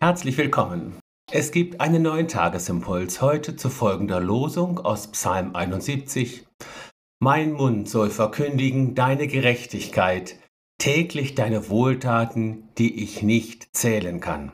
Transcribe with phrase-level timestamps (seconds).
[0.00, 0.96] Herzlich willkommen.
[1.28, 6.46] Es gibt einen neuen Tagesimpuls heute zu folgender Losung aus Psalm 71.
[7.20, 10.38] Mein Mund soll verkündigen deine Gerechtigkeit,
[10.80, 14.52] täglich deine Wohltaten, die ich nicht zählen kann.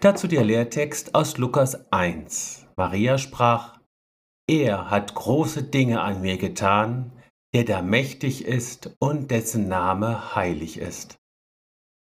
[0.00, 2.68] Dazu der Lehrtext aus Lukas 1.
[2.74, 3.78] Maria sprach,
[4.48, 7.12] Er hat große Dinge an mir getan,
[7.52, 11.18] der da mächtig ist und dessen Name heilig ist.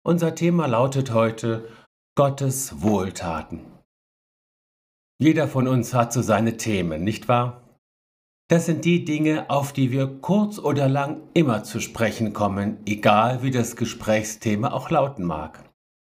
[0.04, 1.68] Unser Thema lautet heute
[2.18, 3.60] Gottes Wohltaten.
[5.20, 7.78] Jeder von uns hat so seine Themen, nicht wahr?
[8.48, 13.42] Das sind die Dinge, auf die wir kurz oder lang immer zu sprechen kommen, egal
[13.42, 15.62] wie das Gesprächsthema auch lauten mag.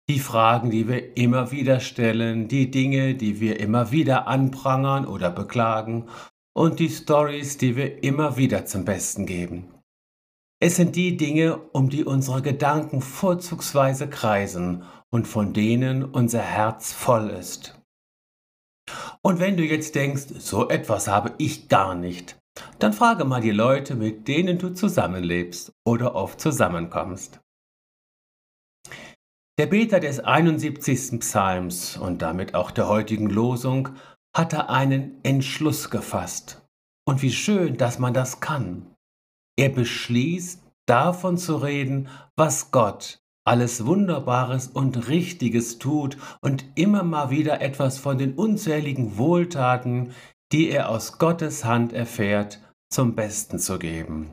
[0.10, 5.30] Die Fragen, die wir immer wieder stellen, die Dinge, die wir immer wieder anprangern oder
[5.30, 6.08] beklagen
[6.54, 9.68] und die Stories, die wir immer wieder zum Besten geben.
[10.60, 16.94] Es sind die Dinge, um die unsere Gedanken vorzugsweise kreisen und von denen unser Herz
[16.94, 17.80] voll ist.
[19.22, 22.40] Und wenn du jetzt denkst, so etwas habe ich gar nicht,
[22.80, 27.40] dann frage mal die Leute, mit denen du zusammenlebst oder oft zusammenkommst.
[29.60, 31.20] Der Beter des 71.
[31.20, 33.90] Psalms und damit auch der heutigen Losung
[34.36, 36.66] hatte einen Entschluss gefasst.
[37.06, 38.96] Und wie schön, dass man das kann.
[39.60, 47.30] Er beschließt, davon zu reden, was Gott alles Wunderbares und Richtiges tut und immer mal
[47.30, 50.14] wieder etwas von den unzähligen Wohltaten,
[50.52, 52.60] die er aus Gottes Hand erfährt,
[52.92, 54.30] zum Besten zu geben.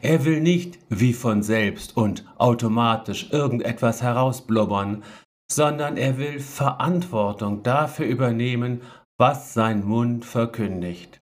[0.00, 5.04] Er will nicht wie von selbst und automatisch irgendetwas herausblubbern,
[5.50, 8.80] sondern er will Verantwortung dafür übernehmen,
[9.18, 11.20] was sein Mund verkündigt.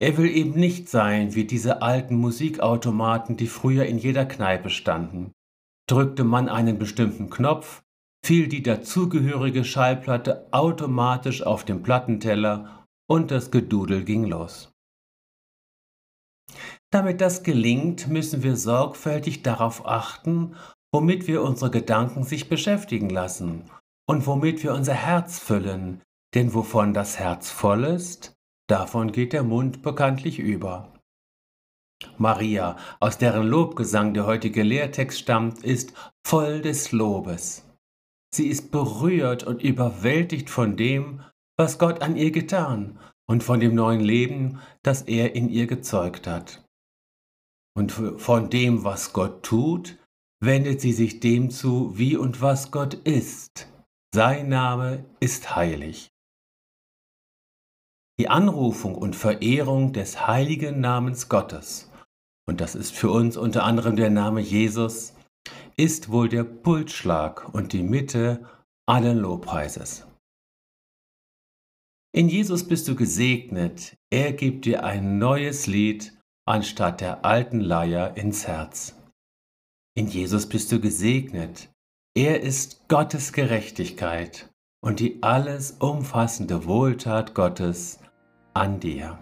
[0.00, 5.32] Er will eben nicht sein wie diese alten Musikautomaten, die früher in jeder Kneipe standen.
[5.88, 7.82] Drückte man einen bestimmten Knopf,
[8.24, 14.70] fiel die dazugehörige Schallplatte automatisch auf den Plattenteller und das Gedudel ging los.
[16.90, 20.56] Damit das gelingt, müssen wir sorgfältig darauf achten,
[20.92, 23.70] womit wir unsere Gedanken sich beschäftigen lassen
[24.06, 26.02] und womit wir unser Herz füllen,
[26.34, 28.34] denn wovon das Herz voll ist,
[28.68, 30.92] davon geht der Mund bekanntlich über.
[32.16, 35.92] Maria, aus deren Lobgesang der heutige Lehrtext stammt, ist
[36.26, 37.64] voll des Lobes.
[38.34, 41.22] Sie ist berührt und überwältigt von dem,
[41.56, 46.26] was Gott an ihr getan und von dem neuen Leben, das er in ihr gezeugt
[46.26, 46.64] hat.
[47.76, 49.98] Und von dem, was Gott tut,
[50.40, 53.68] wendet sie sich dem zu, wie und was Gott ist.
[54.14, 56.10] Sein Name ist heilig.
[58.18, 61.87] Die Anrufung und Verehrung des heiligen Namens Gottes,
[62.48, 65.12] und das ist für uns unter anderem der Name Jesus,
[65.76, 68.48] ist wohl der Pulsschlag und die Mitte
[68.86, 70.06] allen Lobpreises.
[72.14, 78.16] In Jesus bist du gesegnet, er gibt dir ein neues Lied anstatt der alten Leier
[78.16, 78.96] ins Herz.
[79.94, 81.68] In Jesus bist du gesegnet,
[82.16, 84.48] er ist Gottes Gerechtigkeit
[84.80, 88.00] und die alles umfassende Wohltat Gottes
[88.54, 89.18] an dir.